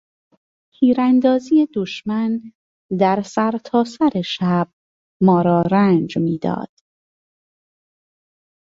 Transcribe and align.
تیراندازی 0.73 1.67
دشمن 1.75 2.41
در 2.99 3.21
سرتاسر 3.21 4.21
شب 4.25 4.73
ما 5.21 5.41
را 5.41 5.61
رنج 5.61 6.17
میداد. 6.17 6.71